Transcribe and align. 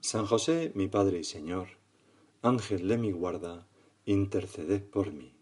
San 0.00 0.24
José, 0.24 0.72
mi 0.74 0.88
Padre 0.88 1.18
y 1.18 1.24
Señor, 1.24 1.68
Ángel 2.40 2.88
de 2.88 2.96
mi 2.96 3.12
guarda, 3.12 3.66
interceded 4.06 4.82
por 4.82 5.12
mí. 5.12 5.34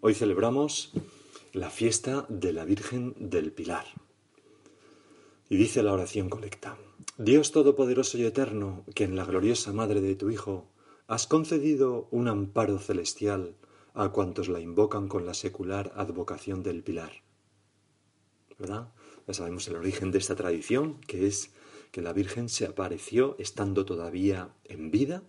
Hoy 0.00 0.14
celebramos 0.14 0.92
la 1.52 1.70
fiesta 1.70 2.26
de 2.28 2.52
la 2.52 2.64
Virgen 2.64 3.14
del 3.18 3.52
Pilar. 3.52 3.84
Y 5.48 5.56
dice 5.58 5.84
la 5.84 5.92
oración 5.92 6.28
colecta, 6.28 6.76
Dios 7.18 7.52
Todopoderoso 7.52 8.18
y 8.18 8.24
Eterno, 8.24 8.84
que 8.96 9.04
en 9.04 9.14
la 9.14 9.24
gloriosa 9.24 9.72
Madre 9.72 10.00
de 10.00 10.16
tu 10.16 10.30
Hijo 10.30 10.66
has 11.06 11.28
concedido 11.28 12.08
un 12.10 12.26
amparo 12.26 12.80
celestial 12.80 13.54
a 13.94 14.08
cuantos 14.08 14.48
la 14.48 14.58
invocan 14.58 15.06
con 15.06 15.24
la 15.24 15.34
secular 15.34 15.92
advocación 15.94 16.64
del 16.64 16.82
Pilar. 16.82 17.22
¿Verdad? 18.58 18.92
Ya 19.28 19.34
sabemos 19.34 19.68
el 19.68 19.76
origen 19.76 20.10
de 20.10 20.18
esta 20.18 20.34
tradición, 20.34 21.00
que 21.02 21.28
es 21.28 21.52
que 21.92 22.00
la 22.00 22.14
Virgen 22.14 22.48
se 22.48 22.64
apareció 22.66 23.36
estando 23.38 23.84
todavía 23.84 24.54
en 24.64 24.90
vida 24.90 25.22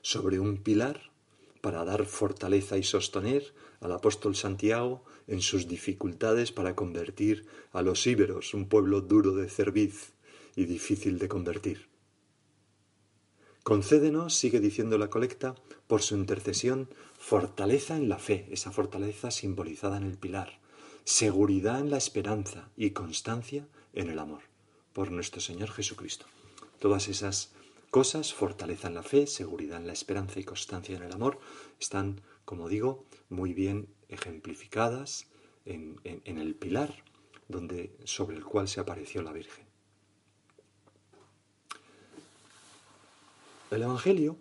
sobre 0.00 0.38
un 0.38 0.62
pilar 0.62 1.10
para 1.60 1.84
dar 1.84 2.06
fortaleza 2.06 2.78
y 2.78 2.84
sostener 2.84 3.52
al 3.80 3.92
apóstol 3.92 4.36
Santiago 4.36 5.04
en 5.26 5.42
sus 5.42 5.66
dificultades 5.66 6.52
para 6.52 6.76
convertir 6.76 7.46
a 7.72 7.82
los 7.82 8.06
íberos, 8.06 8.54
un 8.54 8.68
pueblo 8.68 9.00
duro 9.00 9.34
de 9.34 9.48
cerviz 9.48 10.12
y 10.54 10.66
difícil 10.66 11.18
de 11.18 11.28
convertir. 11.28 11.88
Concédenos, 13.64 14.34
sigue 14.34 14.60
diciendo 14.60 14.98
la 14.98 15.10
colecta, 15.10 15.54
por 15.88 16.02
su 16.02 16.14
intercesión, 16.14 16.90
fortaleza 17.18 17.96
en 17.96 18.08
la 18.08 18.18
fe, 18.18 18.46
esa 18.52 18.70
fortaleza 18.70 19.30
simbolizada 19.30 19.96
en 19.96 20.04
el 20.04 20.18
pilar, 20.18 20.60
seguridad 21.04 21.80
en 21.80 21.90
la 21.90 21.96
esperanza 21.96 22.70
y 22.76 22.90
constancia 22.90 23.66
en 23.94 24.10
el 24.10 24.18
amor 24.18 24.53
por 24.94 25.10
nuestro 25.10 25.42
Señor 25.42 25.70
Jesucristo. 25.70 26.24
Todas 26.78 27.08
esas 27.08 27.52
cosas, 27.90 28.32
fortaleza 28.32 28.88
en 28.88 28.94
la 28.94 29.02
fe, 29.02 29.26
seguridad 29.26 29.78
en 29.78 29.86
la 29.86 29.92
esperanza 29.92 30.40
y 30.40 30.44
constancia 30.44 30.96
en 30.96 31.02
el 31.02 31.12
amor, 31.12 31.38
están, 31.78 32.22
como 32.46 32.68
digo, 32.68 33.04
muy 33.28 33.52
bien 33.52 33.88
ejemplificadas 34.08 35.26
en, 35.66 36.00
en 36.04 36.38
el 36.38 36.54
pilar 36.54 37.04
donde, 37.48 37.94
sobre 38.04 38.36
el 38.36 38.44
cual 38.44 38.68
se 38.68 38.80
apareció 38.80 39.22
la 39.22 39.32
Virgen. 39.32 39.64
El 43.70 43.82
Evangelio 43.82 44.36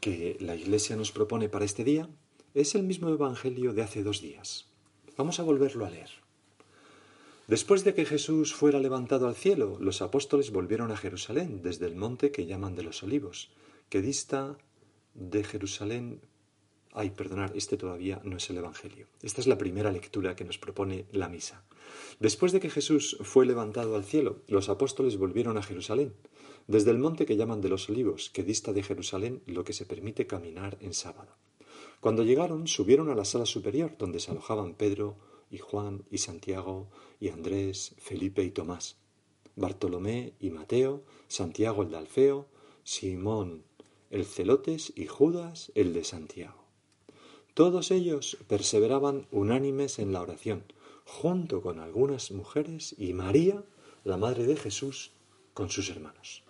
que 0.00 0.36
la 0.40 0.56
Iglesia 0.56 0.96
nos 0.96 1.12
propone 1.12 1.48
para 1.48 1.64
este 1.64 1.84
día 1.84 2.08
es 2.54 2.74
el 2.74 2.82
mismo 2.82 3.08
Evangelio 3.10 3.72
de 3.72 3.82
hace 3.82 4.02
dos 4.02 4.20
días. 4.20 4.66
Vamos 5.16 5.38
a 5.38 5.42
volverlo 5.42 5.84
a 5.84 5.90
leer. 5.90 6.27
Después 7.48 7.82
de 7.82 7.94
que 7.94 8.04
Jesús 8.04 8.52
fuera 8.52 8.78
levantado 8.78 9.26
al 9.26 9.34
cielo, 9.34 9.78
los 9.80 10.02
apóstoles 10.02 10.50
volvieron 10.50 10.92
a 10.92 10.98
Jerusalén 10.98 11.62
desde 11.62 11.86
el 11.86 11.96
monte 11.96 12.30
que 12.30 12.44
llaman 12.44 12.76
de 12.76 12.82
los 12.82 13.02
olivos, 13.02 13.50
que 13.88 14.02
dista 14.02 14.58
de 15.14 15.42
Jerusalén. 15.44 16.20
Ay, 16.92 17.08
perdonar, 17.08 17.52
este 17.56 17.78
todavía 17.78 18.20
no 18.22 18.36
es 18.36 18.50
el 18.50 18.58
Evangelio. 18.58 19.06
Esta 19.22 19.40
es 19.40 19.46
la 19.46 19.56
primera 19.56 19.90
lectura 19.90 20.36
que 20.36 20.44
nos 20.44 20.58
propone 20.58 21.06
la 21.10 21.30
misa. 21.30 21.64
Después 22.20 22.52
de 22.52 22.60
que 22.60 22.68
Jesús 22.68 23.16
fue 23.22 23.46
levantado 23.46 23.96
al 23.96 24.04
cielo, 24.04 24.42
los 24.46 24.68
apóstoles 24.68 25.16
volvieron 25.16 25.56
a 25.56 25.62
Jerusalén, 25.62 26.12
desde 26.66 26.90
el 26.90 26.98
monte 26.98 27.24
que 27.24 27.36
llaman 27.36 27.62
de 27.62 27.70
los 27.70 27.88
olivos, 27.88 28.28
que 28.28 28.42
dista 28.42 28.74
de 28.74 28.82
Jerusalén 28.82 29.42
lo 29.46 29.64
que 29.64 29.72
se 29.72 29.86
permite 29.86 30.26
caminar 30.26 30.76
en 30.82 30.92
sábado. 30.92 31.34
Cuando 32.00 32.24
llegaron, 32.24 32.68
subieron 32.68 33.08
a 33.08 33.14
la 33.14 33.24
sala 33.24 33.46
superior, 33.46 33.96
donde 33.98 34.20
se 34.20 34.32
alojaban 34.32 34.74
Pedro, 34.74 35.16
y 35.50 35.58
Juan 35.58 36.04
y 36.10 36.18
Santiago 36.18 36.88
y 37.20 37.28
Andrés, 37.30 37.94
Felipe 37.98 38.42
y 38.44 38.50
Tomás, 38.50 38.96
Bartolomé 39.56 40.34
y 40.40 40.50
Mateo, 40.50 41.02
Santiago 41.28 41.82
el 41.82 41.90
de 41.90 41.96
Alfeo, 41.96 42.46
Simón 42.84 43.64
el 44.10 44.24
Celotes 44.24 44.92
y 44.96 45.06
Judas 45.06 45.70
el 45.74 45.92
de 45.92 46.04
Santiago. 46.04 46.64
Todos 47.54 47.90
ellos 47.90 48.38
perseveraban 48.46 49.26
unánimes 49.30 49.98
en 49.98 50.12
la 50.12 50.22
oración, 50.22 50.64
junto 51.04 51.60
con 51.60 51.80
algunas 51.80 52.30
mujeres 52.30 52.94
y 52.98 53.12
María, 53.12 53.64
la 54.04 54.16
Madre 54.16 54.46
de 54.46 54.56
Jesús, 54.56 55.10
con 55.54 55.70
sus 55.70 55.90
hermanos. 55.90 56.44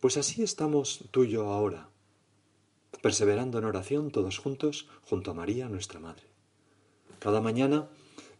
Pues 0.00 0.16
así 0.16 0.42
estamos 0.42 1.04
tú 1.10 1.24
y 1.24 1.30
yo 1.30 1.46
ahora, 1.52 1.90
perseverando 3.02 3.58
en 3.58 3.66
oración 3.66 4.10
todos 4.10 4.38
juntos 4.38 4.88
junto 5.02 5.30
a 5.30 5.34
María, 5.34 5.68
nuestra 5.68 6.00
Madre. 6.00 6.24
Cada 7.18 7.40
mañana 7.40 7.88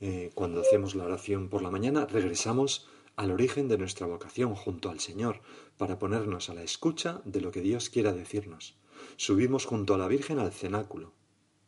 eh, 0.01 0.31
cuando 0.35 0.61
hacemos 0.61 0.95
la 0.95 1.05
oración 1.05 1.49
por 1.49 1.63
la 1.63 1.71
mañana, 1.71 2.07
regresamos 2.07 2.89
al 3.17 3.33
origen 3.33 3.69
de 3.69 3.77
nuestra 3.77 4.07
vocación 4.07 4.55
junto 4.55 4.89
al 4.89 5.01
Señor, 5.01 5.41
para 5.77 5.99
ponernos 5.99 6.49
a 6.49 6.55
la 6.55 6.63
escucha 6.63 7.21
de 7.25 7.41
lo 7.41 7.51
que 7.51 7.61
Dios 7.61 7.91
quiera 7.91 8.13
decirnos. 8.13 8.79
Subimos 9.17 9.67
junto 9.67 9.95
a 9.95 9.99
la 9.99 10.09
Virgen 10.09 10.39
al 10.39 10.53
cenáculo. 10.53 11.13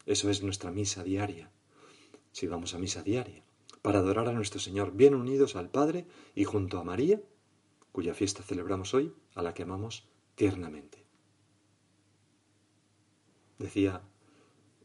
Eso 0.06 0.30
es 0.30 0.42
nuestra 0.42 0.70
misa 0.70 1.04
diaria. 1.04 1.50
Si 2.32 2.46
vamos 2.46 2.74
a 2.74 2.78
misa 2.78 3.02
diaria, 3.02 3.44
para 3.82 3.98
adorar 3.98 4.28
a 4.28 4.32
nuestro 4.32 4.60
Señor, 4.60 4.92
bien 4.92 5.14
unidos 5.14 5.56
al 5.56 5.68
Padre 5.68 6.06
y 6.34 6.44
junto 6.44 6.78
a 6.78 6.84
María, 6.84 7.20
cuya 7.92 8.14
fiesta 8.14 8.42
celebramos 8.42 8.94
hoy, 8.94 9.12
a 9.34 9.42
la 9.42 9.52
que 9.52 9.64
amamos 9.64 10.08
tiernamente. 10.34 11.04
Decía 13.58 14.02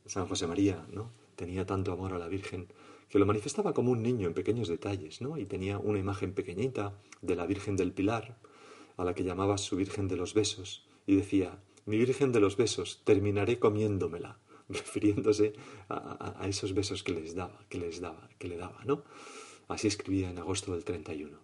San 0.05 0.27
José 0.27 0.47
María, 0.47 0.85
¿no? 0.91 1.11
Tenía 1.35 1.65
tanto 1.65 1.91
amor 1.91 2.13
a 2.13 2.19
la 2.19 2.27
Virgen 2.27 2.67
que 3.09 3.19
lo 3.19 3.25
manifestaba 3.25 3.73
como 3.73 3.91
un 3.91 4.03
niño 4.03 4.27
en 4.27 4.33
pequeños 4.33 4.67
detalles, 4.67 5.21
¿no? 5.21 5.37
Y 5.37 5.45
tenía 5.45 5.77
una 5.79 5.99
imagen 5.99 6.33
pequeñita 6.33 6.93
de 7.21 7.35
la 7.35 7.45
Virgen 7.45 7.75
del 7.75 7.93
Pilar, 7.93 8.37
a 8.97 9.03
la 9.03 9.13
que 9.13 9.23
llamaba 9.23 9.57
su 9.57 9.75
Virgen 9.75 10.07
de 10.07 10.17
los 10.17 10.33
Besos, 10.33 10.87
y 11.05 11.15
decía, 11.15 11.59
mi 11.85 11.97
Virgen 11.97 12.31
de 12.31 12.39
los 12.39 12.57
Besos, 12.57 13.01
terminaré 13.05 13.59
comiéndomela, 13.59 14.39
refiriéndose 14.69 15.53
a, 15.89 16.45
esos 16.47 16.73
besos 16.73 17.03
que 17.03 17.13
les 17.13 17.35
daba, 17.35 17.65
que 17.69 17.77
les 17.77 18.01
daba, 18.01 18.29
que 18.37 18.49
le 18.49 18.57
daba, 18.57 18.83
¿no? 18.85 19.03
Así 19.69 19.87
escribía 19.87 20.29
en 20.29 20.39
agosto 20.39 20.73
del 20.73 20.83
31. 20.83 21.37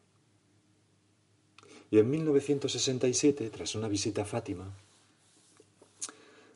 Y 1.92 2.00
en 2.00 2.10
1967, 2.10 3.50
tras 3.50 3.76
una 3.76 3.88
visita 3.88 4.24
a 4.24 4.26
Fátima, 4.26 4.76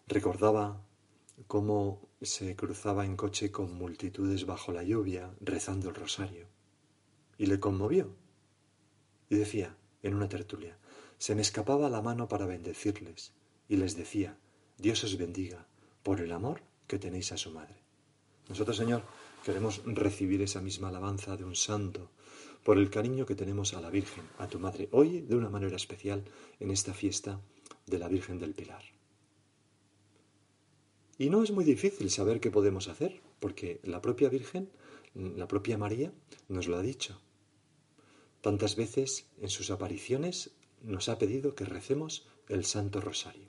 recordaba 0.08 0.82
cómo 1.46 2.07
se 2.22 2.56
cruzaba 2.56 3.06
en 3.06 3.16
coche 3.16 3.52
con 3.52 3.74
multitudes 3.74 4.46
bajo 4.46 4.72
la 4.72 4.84
lluvia 4.84 5.36
rezando 5.40 5.90
el 5.90 5.96
rosario. 5.96 6.48
Y 7.38 7.46
le 7.46 7.60
conmovió. 7.60 8.16
Y 9.30 9.36
decía, 9.36 9.78
en 10.02 10.16
una 10.16 10.28
tertulia, 10.28 10.78
se 11.18 11.36
me 11.36 11.42
escapaba 11.42 11.90
la 11.90 12.02
mano 12.02 12.28
para 12.28 12.46
bendecirles, 12.46 13.34
y 13.68 13.78
les 13.78 13.96
decía, 13.96 14.38
Dios 14.78 15.04
os 15.04 15.18
bendiga 15.18 15.68
por 16.04 16.22
el 16.22 16.32
amor 16.32 16.62
que 16.88 17.00
tenéis 17.00 17.32
a 17.32 17.38
su 17.38 17.52
madre. 17.52 17.76
Nosotros, 18.50 18.78
Señor, 18.78 19.04
queremos 19.44 19.82
recibir 19.86 20.42
esa 20.42 20.62
misma 20.62 20.88
alabanza 20.88 21.36
de 21.36 21.44
un 21.44 21.56
santo, 21.56 22.12
por 22.64 22.78
el 22.78 22.90
cariño 22.90 23.26
que 23.26 23.36
tenemos 23.36 23.74
a 23.74 23.82
la 23.82 23.90
Virgen, 23.90 24.26
a 24.40 24.48
tu 24.48 24.60
madre, 24.60 24.90
hoy 24.92 25.22
de 25.22 25.36
una 25.36 25.50
manera 25.50 25.76
especial 25.76 26.24
en 26.60 26.72
esta 26.72 26.94
fiesta 26.94 27.40
de 27.86 28.00
la 28.00 28.08
Virgen 28.08 28.40
del 28.40 28.54
Pilar. 28.54 28.97
Y 31.18 31.30
no 31.30 31.44
es 31.44 31.52
muy 31.52 31.66
difícil 31.66 32.10
saber 32.12 32.40
qué 32.40 32.52
podemos 32.52 32.88
hacer, 32.88 33.22
porque 33.40 33.80
la 33.84 34.02
propia 34.02 34.30
Virgen, 34.30 34.70
la 35.16 35.48
propia 35.48 35.78
María, 35.78 36.12
nos 36.48 36.68
lo 36.68 36.78
ha 36.78 36.82
dicho. 36.82 37.20
Tantas 38.42 38.76
veces 38.76 39.28
en 39.42 39.50
sus 39.50 39.72
apariciones 39.72 40.52
nos 40.82 41.10
ha 41.10 41.18
pedido 41.18 41.56
que 41.56 41.66
recemos 41.66 42.28
el 42.50 42.66
Santo 42.66 43.02
Rosario. 43.02 43.48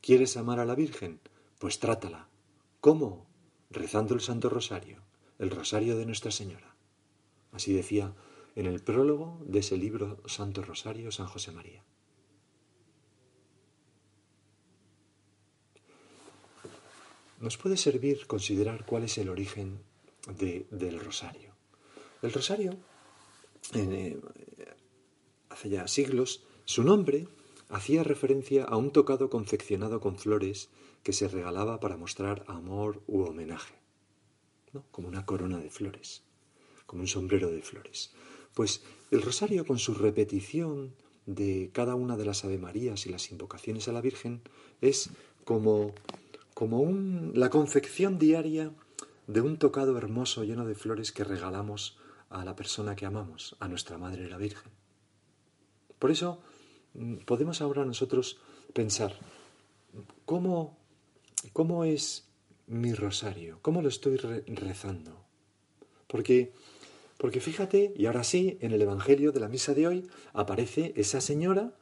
¿Quieres 0.00 0.36
amar 0.36 0.58
a 0.58 0.64
la 0.64 0.74
Virgen? 0.74 1.20
Pues 1.58 1.78
trátala. 1.78 2.28
¿Cómo? 2.80 3.26
Rezando 3.70 4.14
el 4.14 4.20
Santo 4.20 4.50
Rosario, 4.50 5.02
el 5.38 5.50
Rosario 5.50 5.96
de 5.96 6.04
Nuestra 6.04 6.30
Señora. 6.30 6.74
Así 7.52 7.72
decía 7.72 8.14
en 8.56 8.66
el 8.66 8.82
prólogo 8.82 9.40
de 9.46 9.60
ese 9.60 9.76
libro 9.76 10.20
Santo 10.26 10.62
Rosario 10.62 11.10
San 11.10 11.26
José 11.26 11.52
María. 11.52 11.82
Nos 17.44 17.58
puede 17.58 17.76
servir 17.76 18.26
considerar 18.26 18.86
cuál 18.86 19.04
es 19.04 19.18
el 19.18 19.28
origen 19.28 19.78
del 20.30 20.98
rosario. 20.98 21.52
El 22.22 22.32
rosario, 22.32 22.74
eh, 23.74 24.18
hace 25.50 25.68
ya 25.68 25.86
siglos, 25.86 26.42
su 26.64 26.82
nombre 26.84 27.28
hacía 27.68 28.02
referencia 28.02 28.64
a 28.64 28.78
un 28.78 28.92
tocado 28.92 29.28
confeccionado 29.28 30.00
con 30.00 30.16
flores 30.16 30.70
que 31.02 31.12
se 31.12 31.28
regalaba 31.28 31.80
para 31.80 31.98
mostrar 31.98 32.46
amor 32.48 33.02
u 33.06 33.20
homenaje, 33.24 33.74
como 34.90 35.08
una 35.08 35.26
corona 35.26 35.58
de 35.58 35.68
flores, 35.68 36.22
como 36.86 37.02
un 37.02 37.08
sombrero 37.08 37.50
de 37.50 37.60
flores. 37.60 38.14
Pues 38.54 38.82
el 39.10 39.20
rosario 39.20 39.66
con 39.66 39.78
su 39.78 39.92
repetición 39.92 40.94
de 41.26 41.68
cada 41.74 41.94
una 41.94 42.16
de 42.16 42.24
las 42.24 42.42
Avemarías 42.46 43.04
y 43.04 43.10
las 43.10 43.30
invocaciones 43.30 43.86
a 43.86 43.92
la 43.92 44.00
Virgen 44.00 44.40
es 44.80 45.10
como, 45.44 45.94
como 46.54 46.80
un, 46.80 47.32
la 47.34 47.50
confección 47.50 48.18
diaria 48.18 48.72
de 49.26 49.40
un 49.40 49.58
tocado 49.58 49.98
hermoso 49.98 50.44
lleno 50.44 50.64
de 50.66 50.74
flores 50.74 51.12
que 51.12 51.24
regalamos 51.24 51.98
a 52.30 52.44
la 52.44 52.56
persona 52.56 52.96
que 52.96 53.06
amamos, 53.06 53.56
a 53.60 53.68
nuestra 53.68 53.98
Madre 53.98 54.28
la 54.28 54.38
Virgen. 54.38 54.72
Por 55.98 56.10
eso 56.10 56.40
mm, 56.94 57.16
podemos 57.26 57.60
ahora 57.60 57.84
nosotros 57.84 58.38
pensar, 58.72 59.14
¿cómo, 60.24 60.78
cómo 61.52 61.84
es 61.84 62.28
mi 62.66 62.92
rosario? 62.92 63.58
¿Cómo 63.62 63.82
lo 63.82 63.88
estoy 63.88 64.16
rezando? 64.16 65.24
Porque, 66.06 66.52
porque 67.18 67.40
fíjate, 67.40 67.92
y 67.96 68.06
ahora 68.06 68.24
sí, 68.24 68.58
en 68.60 68.72
el 68.72 68.82
Evangelio 68.82 69.32
de 69.32 69.40
la 69.40 69.48
misa 69.48 69.74
de 69.74 69.86
hoy 69.86 70.08
aparece 70.32 70.92
esa 70.96 71.20
señora, 71.20 71.74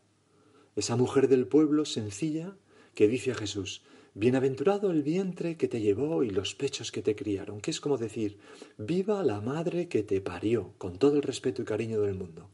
esa 0.76 0.96
mujer 0.96 1.28
del 1.28 1.46
pueblo 1.46 1.84
sencilla, 1.84 2.56
que 2.94 3.08
dice 3.08 3.32
a 3.32 3.34
Jesús, 3.34 3.82
Bienaventurado 4.14 4.90
el 4.90 5.02
vientre 5.02 5.56
que 5.56 5.68
te 5.68 5.80
llevó 5.80 6.22
y 6.22 6.30
los 6.30 6.54
pechos 6.54 6.92
que 6.92 7.00
te 7.00 7.16
criaron, 7.16 7.60
que 7.62 7.70
es 7.70 7.80
como 7.80 7.96
decir, 7.96 8.38
viva 8.76 9.22
la 9.22 9.40
madre 9.40 9.88
que 9.88 10.02
te 10.02 10.20
parió, 10.20 10.74
con 10.76 10.98
todo 10.98 11.16
el 11.16 11.22
respeto 11.22 11.62
y 11.62 11.64
cariño 11.64 12.02
del 12.02 12.14
mundo. 12.14 12.50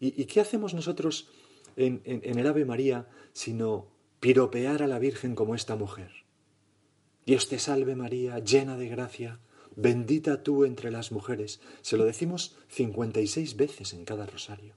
¿Y, 0.00 0.24
qué 0.26 0.40
hacemos 0.40 0.74
nosotros 0.74 1.28
en, 1.76 2.02
el 2.04 2.46
Ave 2.46 2.64
María 2.64 3.08
sino 3.32 3.88
piropear 4.20 4.82
a 4.82 4.86
la 4.86 4.98
Virgen 4.98 5.34
como 5.34 5.54
esta 5.54 5.76
mujer? 5.76 6.10
Dios 7.26 7.48
te 7.48 7.58
salve 7.58 7.94
María, 7.94 8.38
llena 8.38 8.76
de 8.76 8.88
gracia, 8.88 9.40
bendita 9.76 10.42
tú 10.42 10.64
entre 10.64 10.90
las 10.90 11.12
mujeres. 11.12 11.60
Se 11.82 11.96
lo 11.96 12.04
decimos 12.04 12.56
56 12.68 13.56
veces 13.56 13.92
en 13.92 14.04
cada 14.04 14.26
rosario. 14.26 14.74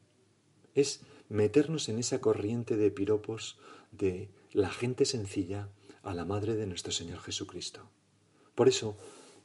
Es 0.76 1.02
meternos 1.30 1.88
en 1.90 1.98
esa 1.98 2.20
corriente 2.20 2.78
de 2.78 2.92
piropos 2.92 3.58
de 3.92 4.30
la 4.54 4.70
gente 4.70 5.06
sencilla 5.06 5.70
a 6.04 6.14
la 6.14 6.26
madre 6.26 6.56
de 6.56 6.68
nuestro 6.68 6.92
Señor 6.92 7.20
Jesucristo. 7.20 7.90
Por 8.56 8.68
eso, 8.68 8.98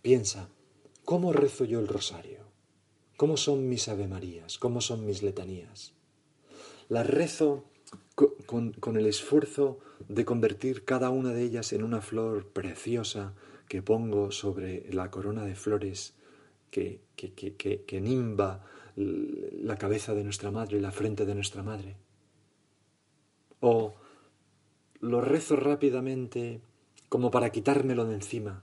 piensa, 0.03 0.49
¿cómo 1.05 1.33
rezo 1.33 1.65
yo 1.65 1.81
el 1.81 1.89
rosario? 1.89 2.41
¿Cómo 3.17 3.37
son 3.37 3.69
mis 3.69 3.89
avemarías? 3.89 4.59
¿Cómo 4.59 4.81
son 4.81 5.07
mis 5.07 5.23
letanías? 5.23 5.95
Las 6.89 7.07
rezo 7.07 7.65
con, 8.15 8.97
el 8.97 9.07
esfuerzo 9.07 9.79
de 10.09 10.25
convertir 10.25 10.85
cada 10.85 11.11
una 11.11 11.33
de 11.33 11.43
ellas 11.43 11.73
en 11.73 11.83
una 11.83 12.01
flor 12.01 12.49
preciosa 12.49 13.35
que 13.69 13.83
pongo 13.83 14.31
sobre 14.31 14.93
la 14.93 15.11
corona 15.11 15.45
de 15.45 15.55
flores 15.55 16.15
que, 16.71 17.01
que, 17.17 17.33
que, 17.33 17.55
que 17.57 18.01
nimba 18.01 18.65
la 18.97 19.77
cabeza 19.77 20.15
de 20.15 20.25
nuestra 20.25 20.51
madre, 20.51 20.81
la 20.81 20.93
frente 20.93 21.27
de 21.27 21.35
nuestra 21.35 21.63
madre. 21.63 21.97
O 23.61 23.95
lo 25.07 25.21
rezo 25.21 25.57
rápidamente 25.57 26.61
como 27.09 27.31
para 27.31 27.51
quitármelo 27.51 28.05
de 28.05 28.15
encima, 28.15 28.63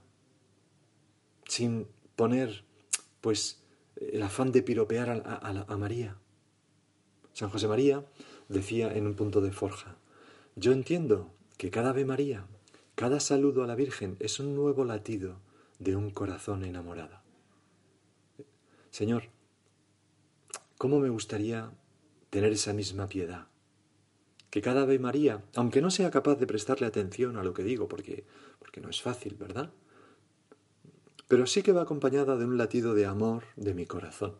sin 1.46 1.86
poner, 2.16 2.64
pues, 3.20 3.62
el 3.96 4.22
afán 4.22 4.52
de 4.52 4.62
piropear 4.62 5.22
a, 5.24 5.76
María. 5.76 6.16
San 7.32 7.50
José 7.50 7.68
María 7.68 8.04
decía 8.48 8.92
en 8.92 9.06
un 9.06 9.14
punto 9.14 9.40
de 9.40 9.52
forja, 9.52 9.96
yo 10.56 10.72
entiendo 10.72 11.32
que 11.56 11.70
cada 11.70 11.90
Ave 11.90 12.04
María, 12.04 12.46
cada 12.94 13.20
saludo 13.20 13.64
a 13.64 13.66
la 13.66 13.74
Virgen 13.74 14.16
es 14.20 14.38
un 14.38 14.54
nuevo 14.54 14.84
latido 14.84 15.40
de 15.78 15.96
un 15.96 16.10
corazón 16.10 16.64
enamorado. 16.64 17.18
Señor, 18.90 19.24
¿cómo 20.78 21.00
me 21.00 21.08
gustaría 21.08 21.72
tener 22.30 22.52
esa 22.52 22.72
misma 22.72 23.08
piedad? 23.08 23.48
Que 24.54 24.62
cada 24.62 24.82
Ave 24.82 25.00
María, 25.00 25.42
aunque 25.56 25.82
no 25.82 25.90
sea 25.90 26.12
capaz 26.12 26.36
de 26.36 26.46
prestarle 26.46 26.86
atención 26.86 27.36
a 27.36 27.42
lo 27.42 27.52
que 27.54 27.64
digo, 27.64 27.88
porque, 27.88 28.22
porque 28.60 28.80
no 28.80 28.88
es 28.88 29.02
fácil, 29.02 29.34
¿verdad? 29.34 29.72
Pero 31.26 31.48
sí 31.48 31.64
que 31.64 31.72
va 31.72 31.82
acompañada 31.82 32.36
de 32.36 32.44
un 32.44 32.56
latido 32.56 32.94
de 32.94 33.04
amor 33.04 33.42
de 33.56 33.74
mi 33.74 33.84
corazón, 33.84 34.36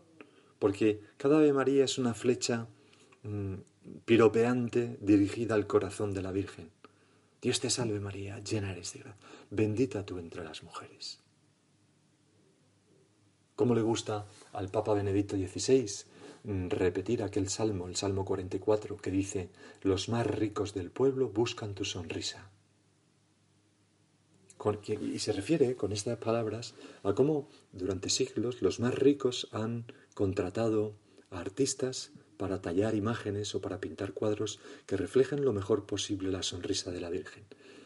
porque 0.60 1.00
cada 1.16 1.38
Ave 1.38 1.52
María 1.52 1.82
es 1.84 1.98
una 1.98 2.14
flecha 2.14 2.68
mm, 3.24 3.54
piropeante 4.04 4.98
dirigida 5.00 5.56
al 5.56 5.66
corazón 5.66 6.14
de 6.14 6.22
la 6.22 6.30
Virgen. 6.30 6.70
Dios 7.42 7.58
te 7.58 7.68
salve 7.68 7.98
María, 7.98 8.38
llena 8.38 8.70
eres 8.70 8.92
de 8.92 9.00
gracia, 9.00 9.16
bendita 9.50 10.06
tú 10.06 10.20
entre 10.20 10.44
las 10.44 10.62
mujeres. 10.62 11.18
¿Cómo 13.56 13.74
le 13.74 13.82
gusta 13.82 14.26
al 14.52 14.68
Papa 14.68 14.94
Benedicto 14.94 15.34
XVI 15.34 15.90
repetir 16.44 17.22
aquel 17.22 17.48
salmo, 17.48 17.88
el 17.88 17.96
Salmo 17.96 18.24
44, 18.24 18.98
que 18.98 19.10
dice, 19.10 19.48
los 19.82 20.08
más 20.08 20.26
ricos 20.26 20.74
del 20.74 20.90
pueblo 20.90 21.30
buscan 21.30 21.74
tu 21.74 21.84
sonrisa. 21.84 22.50
y 25.02 25.18
se 25.18 25.32
refiere 25.32 25.76
con 25.76 25.92
estas 25.92 26.16
palabras 26.18 26.74
a 27.02 27.14
cómo 27.14 27.48
durante 27.72 28.08
siglos 28.08 28.62
los 28.62 28.80
más 28.80 28.94
ricos 28.94 29.48
han 29.52 29.84
contratado 30.14 30.94
a 31.30 31.40
artistas 31.40 32.12
para 32.38 32.62
tallar 32.62 32.94
imágenes 32.94 33.54
o 33.54 33.60
para 33.60 33.80
pintar 33.80 34.12
cuadros 34.12 34.60
que 34.86 34.96
reflejen 34.96 35.44
lo 35.44 35.52
mejor 35.52 35.86
posible 35.86 36.30
la 36.30 36.42
sonrisa 36.42 36.90
de 36.90 37.00
la 37.00 37.10
Virgen. 37.10 37.44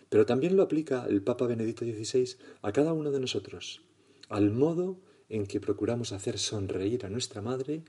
Pero 0.09 0.25
también 0.25 0.57
lo 0.57 0.63
aplica 0.63 1.05
el 1.07 1.23
Papa 1.23 1.47
Benedicto 1.47 1.85
XVI 1.85 2.37
a 2.63 2.73
cada 2.73 2.93
uno 2.93 3.11
de 3.11 3.21
nosotros, 3.21 3.83
al 4.29 4.51
modo 4.51 5.01
en 5.29 5.47
que 5.47 5.61
procuramos 5.61 6.13
hacer 6.13 6.39
sonreír 6.39 7.05
a 7.05 7.11
nuestra 7.11 7.43
Madre 7.43 7.83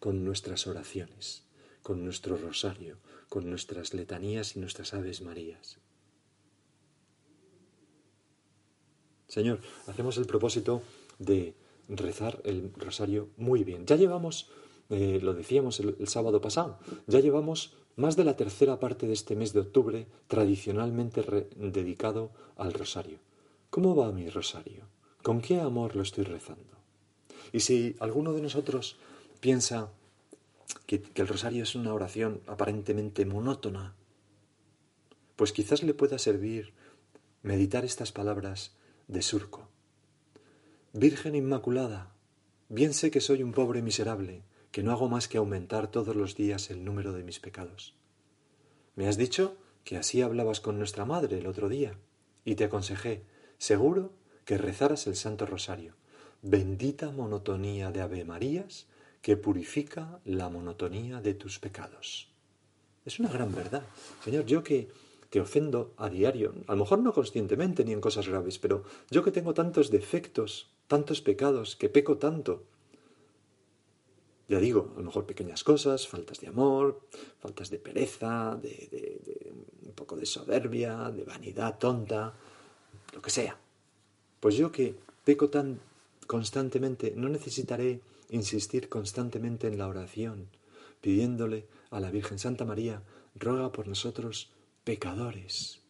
con 0.00 0.24
nuestras 0.24 0.66
oraciones, 0.66 1.44
con 1.82 2.04
nuestro 2.04 2.36
rosario, 2.36 2.98
con 3.28 3.48
nuestras 3.50 3.94
letanías 3.94 4.56
y 4.56 4.60
nuestras 4.60 4.94
aves 4.94 5.22
marías. 5.22 5.78
Señor, 9.26 9.60
hacemos 9.86 10.16
el 10.16 10.26
propósito 10.26 10.82
de 11.18 11.54
rezar 11.88 12.40
el 12.44 12.72
rosario 12.76 13.28
muy 13.36 13.64
bien. 13.64 13.86
Ya 13.86 13.96
llevamos, 13.96 14.50
eh, 14.88 15.20
lo 15.22 15.34
decíamos 15.34 15.80
el, 15.80 15.96
el 15.98 16.08
sábado 16.08 16.40
pasado, 16.40 16.78
ya 17.06 17.20
llevamos 17.20 17.74
más 17.96 18.16
de 18.16 18.24
la 18.24 18.36
tercera 18.36 18.78
parte 18.78 19.06
de 19.06 19.12
este 19.12 19.34
mes 19.34 19.52
de 19.52 19.60
octubre 19.60 20.06
tradicionalmente 20.28 21.22
dedicado 21.56 22.30
al 22.56 22.72
rosario. 22.72 23.18
¿Cómo 23.70 23.96
va 23.96 24.12
mi 24.12 24.30
rosario? 24.30 24.84
¿Con 25.22 25.40
qué 25.40 25.60
amor 25.60 25.96
lo 25.96 26.02
estoy 26.02 26.24
rezando? 26.24 26.78
Y 27.52 27.60
si 27.60 27.96
alguno 27.98 28.32
de 28.32 28.42
nosotros 28.42 28.96
piensa 29.40 29.90
que, 30.86 31.02
el 31.14 31.28
rosario 31.28 31.62
es 31.62 31.74
una 31.74 31.92
oración 31.92 32.42
aparentemente 32.46 33.24
monótona, 33.26 33.94
pues 35.36 35.52
quizás 35.52 35.82
le 35.82 35.94
pueda 35.94 36.18
servir 36.18 36.72
meditar 37.42 37.84
estas 37.84 38.12
palabras 38.12 38.76
de 39.06 39.22
surco. 39.22 39.68
Virgen 40.92 41.34
Inmaculada, 41.34 42.12
bien 42.68 42.92
sé 42.92 43.10
que 43.10 43.20
soy 43.20 43.42
un 43.42 43.52
pobre 43.52 43.82
miserable, 43.82 44.42
que 44.72 44.82
no 44.82 44.92
hago 44.92 45.08
más 45.08 45.28
que 45.28 45.38
aumentar 45.38 45.90
todos 45.90 46.16
los 46.16 46.34
días 46.34 46.70
el 46.70 46.84
número 46.84 47.12
de 47.12 47.22
mis 47.22 47.40
pecados. 47.40 47.94
Me 48.96 49.06
has 49.06 49.16
dicho 49.16 49.56
que 49.84 49.96
así 49.96 50.22
hablabas 50.22 50.60
con 50.60 50.78
nuestra 50.78 51.04
madre 51.04 51.38
el 51.38 51.46
otro 51.46 51.68
día, 51.68 51.96
y 52.44 52.56
te 52.56 52.64
aconsejé, 52.64 53.24
seguro, 53.58 54.12
que 54.44 54.58
rezaras 54.58 55.06
el 55.06 55.16
Santo 55.16 55.46
Rosario. 55.46 55.94
Bendita 56.42 57.10
monotonía 57.10 57.90
de 57.90 58.00
Ave 58.00 58.24
Marías 58.24 58.86
que 59.22 59.36
purifica 59.36 60.20
la 60.24 60.48
monotonía 60.48 61.20
de 61.20 61.34
tus 61.34 61.58
pecados. 61.58 62.28
Es 63.04 63.18
una 63.18 63.30
gran 63.30 63.54
verdad. 63.54 63.82
Señor, 64.24 64.44
yo 64.46 64.62
que 64.62 64.88
te 65.30 65.40
ofendo 65.40 65.94
a 65.96 66.08
diario, 66.08 66.54
a 66.66 66.72
lo 66.72 66.80
mejor 66.80 67.00
no 67.00 67.12
conscientemente 67.12 67.84
ni 67.84 67.92
en 67.92 68.00
cosas 68.00 68.28
graves, 68.28 68.58
pero 68.58 68.84
yo 69.10 69.22
que 69.22 69.30
tengo 69.30 69.54
tantos 69.54 69.90
defectos, 69.90 70.70
tantos 70.86 71.20
pecados, 71.20 71.76
que 71.76 71.88
peco 71.88 72.16
tanto, 72.16 72.64
Ya 74.48 74.58
digo, 74.58 74.92
a 74.96 75.00
lo 75.00 75.04
mejor 75.04 75.26
pequeñas 75.26 75.62
cosas, 75.62 76.08
faltas 76.08 76.40
de 76.40 76.48
amor, 76.48 77.00
faltas 77.38 77.68
de 77.68 77.78
pereza, 77.78 78.56
de, 78.56 79.52
un 79.84 79.92
poco 79.92 80.16
de 80.16 80.24
soberbia, 80.24 81.10
de 81.10 81.24
vanidad 81.24 81.78
tonta, 81.78 82.32
lo 83.12 83.20
que 83.20 83.28
sea. 83.28 83.58
Pues 84.40 84.56
yo 84.56 84.72
que 84.72 84.94
peco 85.24 85.50
tan 85.50 85.78
constantemente, 86.26 87.12
no 87.14 87.28
necesitaré 87.28 88.00
insistir 88.28 88.88
constantemente 88.88 89.66
en 89.66 89.78
la 89.78 89.88
oración, 89.88 90.48
pidiéndole 91.00 91.66
a 91.90 92.00
la 92.00 92.10
Virgen 92.10 92.38
Santa 92.38 92.64
María, 92.64 93.02
ruega 93.34 93.72
por 93.72 93.88
nosotros 93.88 94.52
pecadores. 94.84 95.80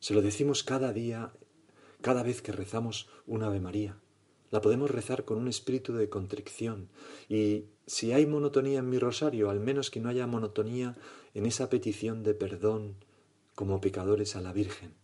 Se 0.00 0.14
lo 0.14 0.22
decimos 0.22 0.62
cada 0.62 0.92
día, 0.92 1.32
cada 2.00 2.22
vez 2.22 2.42
que 2.42 2.52
rezamos 2.52 3.08
un 3.26 3.42
Ave 3.42 3.60
María. 3.60 3.98
La 4.50 4.60
podemos 4.60 4.90
rezar 4.90 5.24
con 5.24 5.38
un 5.38 5.48
espíritu 5.48 5.92
de 5.92 6.08
contrición. 6.08 6.88
Y 7.28 7.66
si 7.86 8.12
hay 8.12 8.26
monotonía 8.26 8.78
en 8.78 8.88
mi 8.88 8.98
rosario, 8.98 9.50
al 9.50 9.60
menos 9.60 9.90
que 9.90 10.00
no 10.00 10.08
haya 10.08 10.26
monotonía 10.26 10.96
en 11.34 11.46
esa 11.46 11.68
petición 11.68 12.22
de 12.22 12.34
perdón 12.34 12.94
como 13.54 13.80
pecadores 13.80 14.36
a 14.36 14.40
la 14.40 14.52
Virgen. 14.52 14.94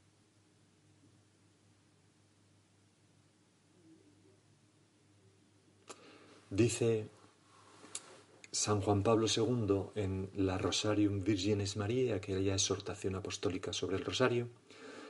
Dice 6.54 7.08
San 8.52 8.80
Juan 8.80 9.02
Pablo 9.02 9.26
II 9.26 9.86
en 9.96 10.30
la 10.36 10.56
Rosarium 10.56 11.24
Virginis 11.24 11.76
Maria, 11.76 12.14
aquella 12.14 12.54
exhortación 12.54 13.16
apostólica 13.16 13.72
sobre 13.72 13.96
el 13.96 14.04
rosario, 14.04 14.46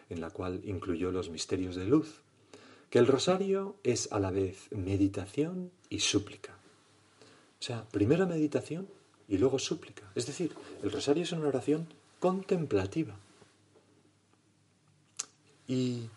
en 0.08 0.22
la 0.22 0.30
cual 0.30 0.62
incluyó 0.64 1.10
los 1.10 1.28
misterios 1.28 1.76
de 1.76 1.84
luz, 1.84 2.22
que 2.88 2.98
el 2.98 3.06
rosario 3.06 3.76
es 3.84 4.10
a 4.10 4.20
la 4.20 4.30
vez 4.30 4.68
meditación 4.70 5.70
y 5.90 6.00
súplica. 6.00 6.54
O 7.60 7.62
sea, 7.62 7.84
primero 7.90 8.26
meditación 8.26 8.88
y 9.28 9.36
luego 9.36 9.58
súplica. 9.58 10.10
Es 10.14 10.26
decir, 10.26 10.54
el 10.82 10.90
rosario 10.90 11.24
es 11.24 11.32
una 11.32 11.48
oración 11.48 11.88
contemplativa. 12.20 13.18
Y 15.68 16.08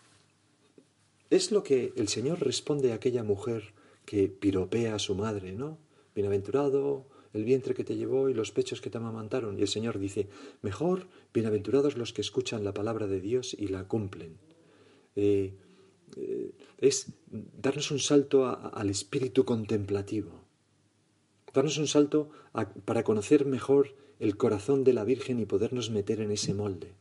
es 1.30 1.52
lo 1.52 1.64
que 1.64 1.92
el 1.98 2.08
Señor 2.08 2.40
responde 2.40 2.94
a 2.94 2.96
aquella 2.96 3.24
mujer 3.24 3.74
que 4.08 4.30
piropea 4.30 4.96
a 4.96 5.00
su 5.00 5.16
madre, 5.16 5.52
¿no? 5.52 5.78
Bienaventurado 6.16 7.06
el 7.34 7.44
vientre 7.44 7.76
que 7.76 7.84
te 7.84 7.98
llevó 7.98 8.30
y 8.30 8.34
los 8.34 8.54
pechos 8.54 8.80
que 8.80 8.90
te 8.90 8.98
amamantaron. 8.98 9.60
Y 9.60 9.62
el 9.62 9.68
Señor 9.68 10.00
dice, 10.00 10.30
mejor, 10.62 11.08
bienaventurados 11.34 11.98
los 11.98 12.14
que 12.14 12.22
escuchan 12.22 12.64
la 12.64 12.74
palabra 12.74 13.06
de 13.06 13.20
Dios 13.20 13.54
y 13.54 13.68
la 13.68 13.86
cumplen. 13.86 14.38
Eh, 15.18 15.54
eh, 16.16 16.52
es 16.78 17.12
darnos 17.30 17.92
un 17.92 18.00
salto 18.00 18.46
al 18.46 18.90
espíritu 18.90 19.44
contemplativo, 19.44 20.32
darnos 21.54 21.78
un 21.78 21.88
salto 21.88 22.30
para 22.86 23.04
conocer 23.04 23.46
mejor 23.46 23.94
el 24.20 24.38
corazón 24.38 24.86
de 24.86 24.94
la 24.94 25.04
Virgen 25.04 25.42
y 25.42 25.46
podernos 25.46 25.90
meter 25.90 26.22
en 26.22 26.32
ese 26.32 26.54
molde. 26.54 26.94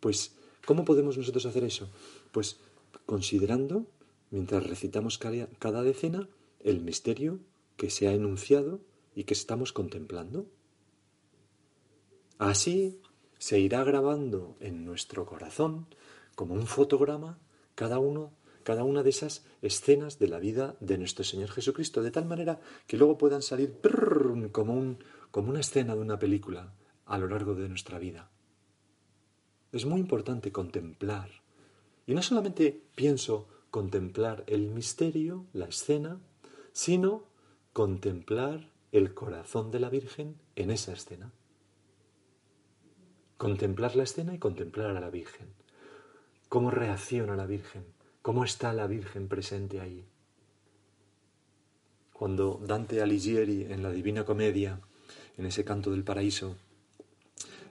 Pues, 0.00 0.36
¿cómo 0.64 0.86
podemos 0.86 1.18
nosotros 1.18 1.44
hacer 1.44 1.64
eso? 1.64 1.90
Pues 2.32 2.60
considerando, 3.04 3.86
mientras 4.30 4.66
recitamos 4.66 5.18
cada 5.18 5.82
decena, 5.82 6.28
el 6.60 6.80
misterio 6.80 7.40
que 7.76 7.90
se 7.90 8.08
ha 8.08 8.12
enunciado 8.12 8.80
y 9.14 9.24
que 9.24 9.34
estamos 9.34 9.72
contemplando. 9.72 10.46
Así 12.38 13.00
se 13.38 13.58
irá 13.58 13.84
grabando 13.84 14.56
en 14.60 14.84
nuestro 14.84 15.26
corazón 15.26 15.86
como 16.34 16.54
un 16.54 16.66
fotograma 16.66 17.38
cada 17.74 17.98
uno 17.98 18.32
cada 18.68 18.84
una 18.84 19.02
de 19.02 19.08
esas 19.08 19.46
escenas 19.62 20.18
de 20.18 20.28
la 20.28 20.38
vida 20.38 20.76
de 20.80 20.98
nuestro 20.98 21.24
Señor 21.24 21.48
Jesucristo, 21.48 22.02
de 22.02 22.10
tal 22.10 22.26
manera 22.26 22.60
que 22.86 22.98
luego 22.98 23.16
puedan 23.16 23.40
salir 23.40 23.80
como, 24.52 24.74
un, 24.74 25.02
como 25.30 25.48
una 25.48 25.60
escena 25.60 25.94
de 25.94 26.02
una 26.02 26.18
película 26.18 26.74
a 27.06 27.16
lo 27.16 27.28
largo 27.28 27.54
de 27.54 27.66
nuestra 27.66 27.98
vida. 27.98 28.30
Es 29.72 29.86
muy 29.86 30.00
importante 30.00 30.52
contemplar. 30.52 31.30
Y 32.06 32.12
no 32.12 32.20
solamente 32.20 32.84
pienso 32.94 33.48
contemplar 33.70 34.44
el 34.46 34.68
misterio, 34.68 35.46
la 35.52 35.66
escena, 35.66 36.18
sino 36.72 37.24
contemplar 37.72 38.70
el 38.92 39.14
corazón 39.14 39.70
de 39.70 39.80
la 39.80 39.90
Virgen 39.90 40.36
en 40.56 40.70
esa 40.70 40.92
escena. 40.92 41.32
Contemplar 43.36 43.94
la 43.94 44.04
escena 44.04 44.34
y 44.34 44.38
contemplar 44.38 44.96
a 44.96 45.00
la 45.00 45.10
Virgen. 45.10 45.48
¿Cómo 46.48 46.70
reacciona 46.70 47.36
la 47.36 47.46
Virgen? 47.46 47.84
¿Cómo 48.22 48.44
está 48.44 48.72
la 48.72 48.86
Virgen 48.86 49.28
presente 49.28 49.80
ahí? 49.80 50.04
Cuando 52.12 52.60
Dante 52.66 53.00
Alighieri 53.00 53.64
en 53.64 53.82
la 53.82 53.92
Divina 53.92 54.24
Comedia, 54.24 54.80
en 55.36 55.46
ese 55.46 55.64
canto 55.64 55.90
del 55.90 56.02
paraíso, 56.02 56.56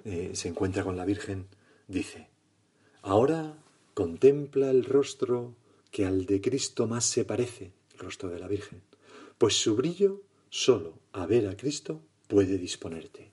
eh, 0.05 0.31
se 0.35 0.47
encuentra 0.47 0.83
con 0.83 0.95
la 0.95 1.03
Virgen, 1.03 1.47
dice, 1.87 2.29
ahora 3.01 3.57
contempla 3.93 4.69
el 4.69 4.85
rostro 4.85 5.53
que 5.97 6.05
al 6.05 6.27
de 6.27 6.41
Cristo 6.41 6.85
más 6.85 7.05
se 7.05 7.25
parece, 7.25 7.73
el 7.93 7.97
rostro 7.97 8.29
de 8.29 8.37
la 8.37 8.47
Virgen 8.47 8.83
pues 9.39 9.59
su 9.59 9.75
brillo 9.75 10.21
solo 10.51 10.99
a 11.11 11.25
ver 11.25 11.47
a 11.47 11.57
Cristo 11.57 12.03
puede 12.27 12.59
disponerte. 12.59 13.31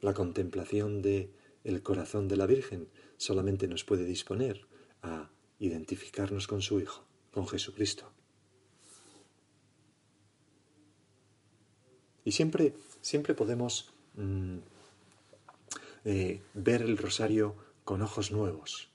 La 0.00 0.14
contemplación 0.14 1.02
de 1.02 1.32
el 1.64 1.82
corazón 1.82 2.28
de 2.28 2.36
la 2.36 2.46
Virgen 2.46 2.88
solamente 3.16 3.66
nos 3.66 3.82
puede 3.82 4.04
disponer 4.04 4.66
a 5.02 5.30
identificarnos 5.58 6.46
con 6.46 6.62
su 6.62 6.78
Hijo, 6.78 7.04
con 7.32 7.48
Jesucristo. 7.48 8.12
Y 12.24 12.30
siempre, 12.30 12.76
siempre 13.00 13.34
podemos 13.34 13.92
mm, 14.14 14.58
eh, 16.04 16.40
ver 16.54 16.82
el 16.82 16.96
rosario 16.96 17.56
con 17.82 18.00
ojos 18.02 18.30
nuevos. 18.30 18.90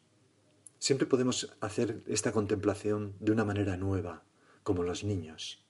Siempre 0.84 1.08
podemos 1.08 1.50
hacer 1.62 2.04
esta 2.08 2.34
contemplación 2.34 3.14
de 3.22 3.32
una 3.32 3.46
manera 3.46 3.78
nueva, 3.78 4.26
como 4.64 4.84
los 4.84 5.06
niños. 5.06 5.64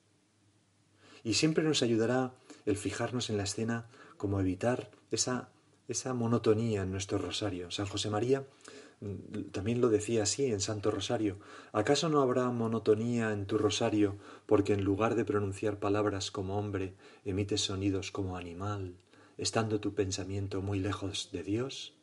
Y 1.24 1.36
siempre 1.36 1.64
nos 1.64 1.84
ayudará 1.84 2.34
el 2.66 2.78
fijarnos 2.78 3.30
en 3.30 3.38
la 3.38 3.44
escena 3.44 3.86
como 4.18 4.40
evitar 4.40 4.90
esa, 5.12 5.50
esa 5.88 6.16
monotonía 6.16 6.82
en 6.82 6.90
nuestro 6.90 7.20
rosario. 7.20 7.70
San 7.70 7.86
José 7.86 8.10
María 8.10 8.48
mm, 9.02 9.52
también 9.52 9.82
lo 9.82 9.90
decía 9.90 10.24
así 10.24 10.48
en 10.48 10.60
Santo 10.60 10.90
Rosario. 10.90 11.38
¿Acaso 11.74 12.10
no 12.10 12.20
habrá 12.24 12.50
monotonía 12.50 13.34
en 13.34 13.46
tu 13.46 13.60
rosario 13.60 14.18
porque 14.48 14.74
en 14.74 14.84
lugar 14.84 15.14
de 15.14 15.26
pronunciar 15.26 15.78
palabras 15.78 16.32
como 16.32 16.58
hombre, 16.58 16.96
emites 17.24 17.62
sonidos 17.62 18.10
como 18.10 18.36
animal, 18.36 18.96
estando 19.38 19.80
tu 19.80 19.94
pensamiento 19.94 20.64
muy 20.64 20.80
lejos 20.80 21.30
de 21.32 21.44
Dios? 21.44 21.94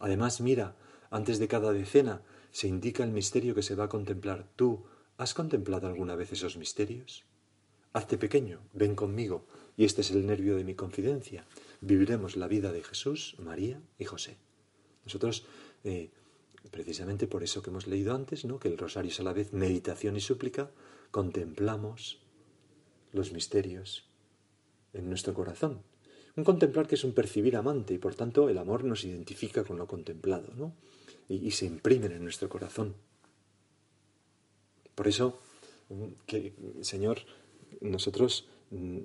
Además, 0.00 0.40
mira, 0.40 0.74
antes 1.14 1.38
de 1.38 1.48
cada 1.48 1.72
decena 1.72 2.22
se 2.50 2.66
indica 2.66 3.04
el 3.04 3.12
misterio 3.12 3.54
que 3.54 3.62
se 3.62 3.76
va 3.76 3.84
a 3.84 3.88
contemplar. 3.88 4.48
Tú, 4.56 4.84
¿Has 5.16 5.32
contemplado 5.32 5.86
alguna 5.86 6.16
vez 6.16 6.32
esos 6.32 6.56
misterios? 6.56 7.22
Hazte 7.92 8.18
pequeño, 8.18 8.58
ven 8.72 8.96
conmigo, 8.96 9.46
y 9.76 9.84
este 9.84 10.00
es 10.00 10.10
el 10.10 10.26
nervio 10.26 10.56
de 10.56 10.64
mi 10.64 10.74
confidencia. 10.74 11.46
Viviremos 11.80 12.36
la 12.36 12.48
vida 12.48 12.72
de 12.72 12.82
Jesús, 12.82 13.36
María 13.38 13.80
y 13.96 14.06
José. 14.06 14.36
Nosotros, 15.04 15.44
eh, 15.84 16.10
precisamente 16.72 17.28
por 17.28 17.44
eso 17.44 17.62
que 17.62 17.70
hemos 17.70 17.86
leído 17.86 18.12
antes, 18.12 18.44
¿no? 18.44 18.58
que 18.58 18.66
el 18.66 18.76
rosario 18.76 19.12
es 19.12 19.20
a 19.20 19.22
la 19.22 19.32
vez 19.32 19.52
meditación 19.52 20.16
y 20.16 20.20
súplica, 20.20 20.72
contemplamos 21.12 22.18
los 23.12 23.32
misterios 23.32 24.04
en 24.94 25.08
nuestro 25.08 25.32
corazón. 25.32 25.82
Un 26.34 26.42
contemplar 26.42 26.88
que 26.88 26.96
es 26.96 27.04
un 27.04 27.14
percibir 27.14 27.54
amante 27.54 27.94
y 27.94 27.98
por 27.98 28.16
tanto 28.16 28.48
el 28.48 28.58
amor 28.58 28.82
nos 28.82 29.04
identifica 29.04 29.62
con 29.62 29.78
lo 29.78 29.86
contemplado 29.86 30.52
¿no? 30.56 30.74
Y, 31.28 31.50
se 31.50 31.66
imprimen 31.66 32.12
en 32.12 32.22
nuestro 32.22 32.48
corazón. 32.48 32.94
Por 34.94 35.08
eso, 35.08 35.40
que, 36.26 36.54
Señor, 36.82 37.20
nosotros 37.80 38.48
mm, 38.70 38.98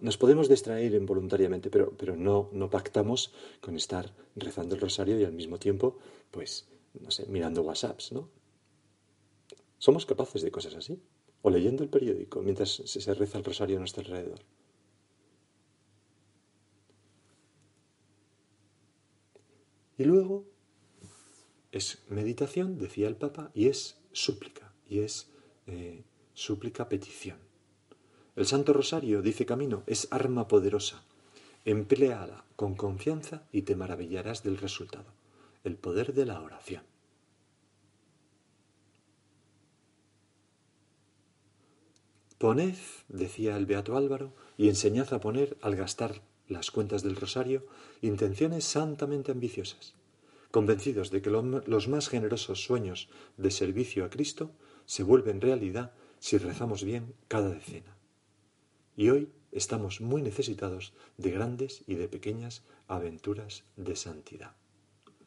nos 0.00 0.16
podemos 0.16 0.48
distraer 0.48 0.94
involuntariamente, 0.94 1.70
pero, 1.70 1.92
pero 1.96 2.16
no, 2.16 2.50
no 2.52 2.70
pactamos 2.70 3.32
con 3.60 3.76
estar 3.76 4.14
rezando 4.34 4.74
el 4.74 4.80
rosario 4.80 5.18
y 5.18 5.24
al 5.24 5.32
mismo 5.32 5.58
tiempo, 5.58 5.98
pues, 6.30 6.68
no 7.00 7.10
sé, 7.10 7.26
mirando 7.26 7.62
WhatsApps, 7.62 8.12
¿no? 8.12 8.28
¿Somos 9.78 10.06
capaces 10.06 10.42
de 10.42 10.50
cosas 10.50 10.74
así? 10.74 10.98
O 11.42 11.50
leyendo 11.50 11.82
el 11.82 11.90
periódico 11.90 12.42
mientras 12.42 12.70
se 12.70 13.14
reza 13.14 13.38
el 13.38 13.44
rosario 13.44 13.76
a 13.76 13.80
nuestro 13.80 14.02
alrededor. 14.02 14.40
Y 19.98 20.04
luego 20.04 20.44
es 21.76 22.02
meditación, 22.08 22.78
decía 22.78 23.08
el 23.08 23.16
Papa, 23.16 23.50
y 23.54 23.68
es 23.68 23.98
súplica 24.12 24.72
y 24.88 25.00
es 25.00 25.30
eh, 25.66 26.04
súplica 26.34 26.88
petición. 26.88 27.38
El 28.34 28.46
Santo 28.46 28.72
Rosario, 28.72 29.22
dice 29.22 29.46
Camino, 29.46 29.82
es 29.86 30.08
arma 30.10 30.48
poderosa. 30.48 31.02
Empleala 31.64 32.44
con 32.54 32.74
confianza 32.74 33.42
y 33.52 33.62
te 33.62 33.76
maravillarás 33.76 34.42
del 34.42 34.58
resultado. 34.58 35.12
El 35.64 35.76
poder 35.76 36.14
de 36.14 36.26
la 36.26 36.40
oración. 36.40 36.82
Poned, 42.38 42.76
decía 43.08 43.56
el 43.56 43.66
Beato 43.66 43.96
Álvaro, 43.96 44.32
y 44.58 44.68
enseñad 44.68 45.12
a 45.14 45.20
poner, 45.20 45.56
al 45.62 45.74
gastar 45.74 46.20
las 46.48 46.70
cuentas 46.70 47.02
del 47.02 47.16
rosario, 47.16 47.66
intenciones 48.02 48.64
santamente 48.64 49.32
ambiciosas, 49.32 49.94
convencidos 50.56 51.10
de 51.10 51.20
que 51.20 51.28
los 51.28 51.86
más 51.86 52.08
generosos 52.08 52.64
sueños 52.64 53.10
de 53.36 53.50
servicio 53.50 54.06
a 54.06 54.08
Cristo 54.08 54.52
se 54.86 55.02
vuelven 55.02 55.42
realidad 55.42 55.92
si 56.18 56.38
rezamos 56.38 56.82
bien 56.82 57.12
cada 57.28 57.50
decena. 57.50 57.94
Y 58.96 59.10
hoy 59.10 59.28
estamos 59.52 60.00
muy 60.00 60.22
necesitados 60.22 60.94
de 61.18 61.30
grandes 61.30 61.84
y 61.86 61.96
de 61.96 62.08
pequeñas 62.08 62.62
aventuras 62.88 63.64
de 63.76 63.96
santidad. 63.96 64.56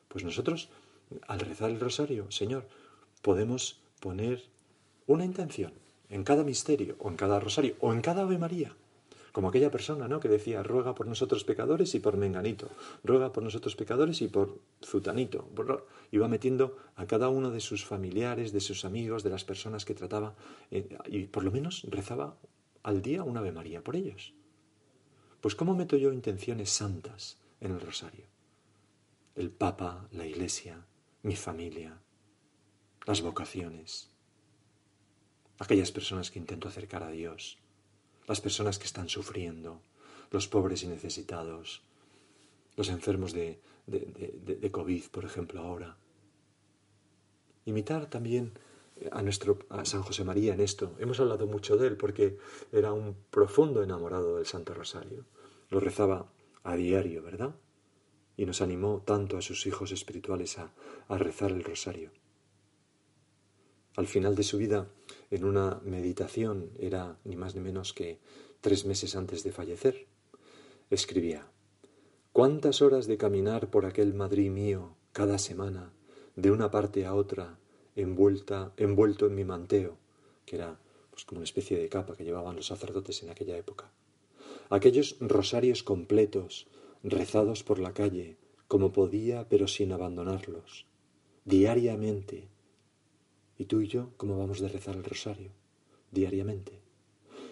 Pues 0.07 0.23
nosotros, 0.23 0.69
al 1.27 1.41
rezar 1.41 1.69
el 1.69 1.79
rosario, 1.79 2.31
Señor, 2.31 2.67
podemos 3.21 3.83
poner 3.99 4.41
una 5.05 5.25
intención 5.25 5.73
en 6.09 6.23
cada 6.23 6.43
misterio, 6.43 6.95
o 6.97 7.07
en 7.07 7.17
cada 7.17 7.39
rosario, 7.39 7.75
o 7.81 7.93
en 7.93 8.01
cada 8.01 8.23
Ave 8.23 8.39
María. 8.39 8.75
Como 9.39 9.47
aquella 9.47 9.71
persona, 9.71 10.09
¿no? 10.09 10.19
Que 10.19 10.27
decía, 10.27 10.63
ruega 10.63 10.93
por 10.95 11.07
nosotros 11.07 11.45
pecadores 11.45 11.95
y 11.95 12.01
por 12.01 12.17
menganito, 12.17 12.67
ruega 13.05 13.31
por 13.31 13.41
nosotros 13.41 13.77
pecadores 13.77 14.21
y 14.21 14.27
por 14.27 14.59
zutanito. 14.83 15.47
Iba 16.11 16.27
metiendo 16.27 16.75
a 16.97 17.07
cada 17.07 17.29
uno 17.29 17.49
de 17.49 17.61
sus 17.61 17.85
familiares, 17.85 18.51
de 18.51 18.59
sus 18.59 18.83
amigos, 18.83 19.23
de 19.23 19.29
las 19.29 19.45
personas 19.45 19.85
que 19.85 19.93
trataba, 19.93 20.35
eh, 20.71 20.89
y 21.07 21.27
por 21.27 21.45
lo 21.45 21.51
menos 21.51 21.87
rezaba 21.89 22.35
al 22.83 23.01
día 23.01 23.23
una 23.23 23.39
Ave 23.39 23.53
María 23.53 23.81
por 23.81 23.95
ellos. 23.95 24.33
Pues 25.39 25.55
¿cómo 25.55 25.73
meto 25.73 25.95
yo 25.95 26.11
intenciones 26.11 26.69
santas 26.69 27.37
en 27.61 27.71
el 27.71 27.79
rosario? 27.79 28.25
El 29.35 29.51
Papa, 29.51 30.09
la 30.11 30.25
Iglesia, 30.27 30.85
mi 31.23 31.37
familia, 31.37 31.97
las 33.05 33.21
vocaciones, 33.21 34.11
aquellas 35.59 35.93
personas 35.93 36.29
que 36.29 36.39
intento 36.39 36.67
acercar 36.67 37.03
a 37.03 37.11
Dios, 37.11 37.57
las 38.29 38.41
personas 38.41 38.77
que 38.77 38.85
están 38.85 39.09
sufriendo, 39.09 39.81
los 40.29 40.47
pobres 40.47 40.83
y 40.83 40.87
necesitados, 40.87 41.81
los 42.77 42.89
enfermos 42.89 43.33
de, 43.33 43.59
de, 43.87 44.71
COVID, 44.71 45.05
por 45.09 45.25
ejemplo, 45.25 45.61
ahora. 45.61 45.97
Imitar 47.65 48.07
también 48.07 48.53
a 49.11 49.23
nuestro 49.23 49.57
San 49.83 50.03
José 50.03 50.23
María 50.23 50.53
en 50.53 50.61
esto. 50.61 50.95
Hemos 50.99 51.19
hablado 51.19 51.47
mucho 51.47 51.75
de 51.75 51.87
él 51.87 51.97
porque 51.97 52.37
era 52.71 52.93
un 52.93 53.15
profundo 53.31 53.81
enamorado 53.81 54.35
del 54.35 54.45
Santo 54.45 54.75
Rosario. 54.75 55.25
Lo 55.69 55.79
rezaba 55.79 56.31
a 56.63 56.75
diario, 56.75 57.23
¿verdad? 57.23 57.55
Y 58.37 58.45
nos 58.45 58.61
animó 58.61 59.01
tanto 59.03 59.37
a 59.37 59.41
sus 59.41 59.65
hijos 59.65 59.91
espirituales 59.91 60.59
a, 60.59 60.71
a 61.07 61.17
rezar 61.17 61.51
el 61.51 61.63
rosario. 61.63 62.11
Al 63.95 64.05
final 64.05 64.35
de 64.35 64.43
su 64.43 64.59
vida, 64.59 64.87
en 65.31 65.45
una 65.45 65.79
meditación, 65.83 66.71
era 66.79 67.17
ni 67.23 67.35
más 67.35 67.55
ni 67.55 67.61
menos 67.61 67.93
que 67.93 68.19
tres 68.61 68.85
meses 68.85 69.15
antes 69.15 69.43
de 69.43 69.51
fallecer, 69.51 70.07
escribía, 70.89 71.47
¿Cuántas 72.31 72.81
horas 72.81 73.07
de 73.07 73.17
caminar 73.17 73.69
por 73.69 73.85
aquel 73.85 74.13
Madrid 74.13 74.51
mío 74.51 74.95
cada 75.13 75.39
semana, 75.39 75.91
de 76.35 76.51
una 76.51 76.69
parte 76.69 77.05
a 77.05 77.15
otra, 77.15 77.57
envuelta, 77.95 78.71
envuelto 78.77 79.25
en 79.25 79.35
mi 79.35 79.43
manteo, 79.43 79.97
que 80.45 80.55
era 80.55 80.79
pues, 81.09 81.25
como 81.25 81.39
una 81.39 81.45
especie 81.45 81.77
de 81.77 81.89
capa 81.89 82.15
que 82.15 82.23
llevaban 82.23 82.55
los 82.55 82.67
sacerdotes 82.67 83.23
en 83.23 83.29
aquella 83.29 83.57
época? 83.57 83.91
Aquellos 84.69 85.17
rosarios 85.19 85.83
completos, 85.83 86.67
rezados 87.03 87.63
por 87.63 87.79
la 87.79 87.93
calle, 87.93 88.37
como 88.67 88.93
podía, 88.93 89.49
pero 89.49 89.67
sin 89.67 89.91
abandonarlos, 89.91 90.85
diariamente, 91.45 92.47
¿Y 93.59 93.65
tú 93.65 93.81
y 93.81 93.87
yo 93.87 94.11
cómo 94.15 94.39
vamos 94.39 94.61
de 94.61 94.69
rezar 94.69 94.95
el 94.95 95.03
rosario? 95.03 95.51
Diariamente. 96.11 96.79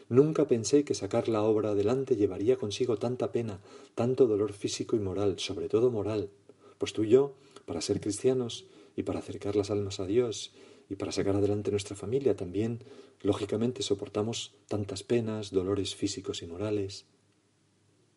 Nunca 0.08 0.48
pensé 0.48 0.86
que 0.86 0.96
sacar 0.96 1.28
la 1.28 1.44
obra 1.44 1.72
adelante 1.72 2.16
llevaría 2.16 2.56
consigo 2.56 2.96
tanta 2.96 3.34
pena, 3.34 3.60
tanto 3.94 4.26
dolor 4.26 4.54
físico 4.54 4.96
y 4.96 5.00
moral, 5.00 5.38
sobre 5.38 5.68
todo 5.68 5.92
moral. 5.92 6.30
Pues 6.78 6.94
tú 6.94 7.04
y 7.04 7.10
yo, 7.10 7.36
para 7.65 7.82
ser 7.82 8.00
cristianos 8.00 8.67
y 8.96 9.04
para 9.04 9.20
acercar 9.20 9.58
las 9.58 9.70
almas 9.70 10.00
a 10.00 10.06
Dios 10.06 10.54
y 10.89 10.96
para 10.96 11.12
sacar 11.12 11.36
adelante 11.36 11.72
nuestra 11.72 11.98
familia, 11.98 12.38
también, 12.38 12.86
lógicamente, 13.22 13.84
soportamos 13.84 14.54
tantas 14.70 15.04
penas, 15.04 15.52
dolores 15.52 15.93
físicos 15.93 16.41
y 16.41 16.48
morales. 16.48 17.06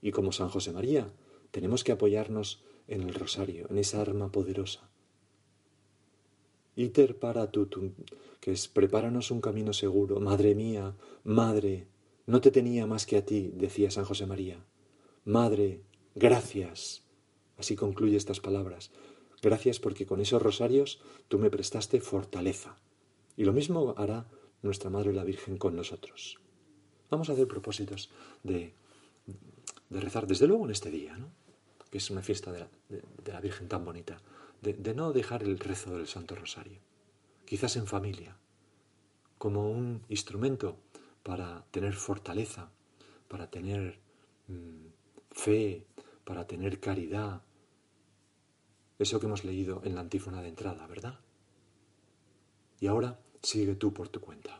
Y 0.00 0.12
como 0.12 0.30
San 0.30 0.48
José 0.48 0.70
María, 0.70 1.12
tenemos 1.50 1.82
que 1.82 1.90
apoyarnos 1.90 2.62
en 2.86 3.02
el 3.02 3.14
rosario, 3.14 3.66
en 3.68 3.78
esa 3.78 4.00
arma 4.00 4.30
poderosa 4.30 4.89
Iter 6.76 7.18
para 7.18 7.50
tutum, 7.50 7.92
que 8.40 8.52
es 8.52 8.68
prepáranos 8.68 9.30
un 9.30 9.40
camino 9.40 9.72
seguro. 9.72 10.20
Madre 10.20 10.54
mía, 10.54 10.94
madre, 11.24 11.88
no 12.26 12.40
te 12.40 12.50
tenía 12.50 12.86
más 12.86 13.06
que 13.06 13.16
a 13.16 13.24
ti, 13.24 13.50
decía 13.54 13.90
San 13.90 14.04
José 14.04 14.26
María. 14.26 14.64
Madre, 15.24 15.82
gracias. 16.14 17.02
Así 17.58 17.76
concluye 17.76 18.16
estas 18.16 18.40
palabras. 18.40 18.90
Gracias 19.42 19.80
porque 19.80 20.06
con 20.06 20.20
esos 20.20 20.40
rosarios 20.40 21.00
tú 21.28 21.38
me 21.38 21.50
prestaste 21.50 22.00
fortaleza. 22.00 22.76
Y 23.36 23.44
lo 23.44 23.52
mismo 23.52 23.94
hará 23.96 24.28
nuestra 24.62 24.90
Madre 24.90 25.12
la 25.12 25.24
Virgen 25.24 25.56
con 25.56 25.74
nosotros. 25.76 26.38
Vamos 27.10 27.28
a 27.28 27.32
hacer 27.32 27.48
propósitos 27.48 28.10
de, 28.42 28.72
de 29.88 30.00
rezar, 30.00 30.26
desde 30.26 30.46
luego 30.46 30.66
en 30.66 30.70
este 30.70 30.90
día, 30.90 31.16
¿no? 31.16 31.28
que 31.90 31.98
es 31.98 32.10
una 32.10 32.22
fiesta 32.22 32.52
de 32.52 33.32
la 33.32 33.40
Virgen 33.40 33.66
tan 33.66 33.84
bonita 33.84 34.22
de, 34.62 34.94
no 34.94 35.12
dejar 35.12 35.42
el 35.42 35.58
rezo 35.58 35.96
del 35.96 36.06
Santo 36.06 36.34
Rosario, 36.34 36.80
quizás 37.44 37.76
en 37.76 37.86
familia, 37.86 38.36
como 39.38 39.70
un 39.70 40.02
instrumento 40.08 40.76
para 41.22 41.64
tener 41.70 41.94
fortaleza, 41.94 42.70
para 43.28 43.50
tener 43.50 43.98
mm, 44.48 44.86
fe, 45.30 45.86
para 46.24 46.46
tener 46.46 46.80
caridad. 46.80 47.42
Eso 48.98 49.18
que 49.18 49.26
hemos 49.26 49.44
leído 49.44 49.80
en 49.84 49.94
la 49.94 50.02
antífona 50.02 50.42
de 50.42 50.48
entrada, 50.48 50.86
¿verdad? 50.86 51.20
Y 52.80 52.86
ahora 52.86 53.18
sigue 53.42 53.74
tú 53.74 53.92
por 53.92 54.08
tu 54.08 54.20
cuenta. 54.20 54.59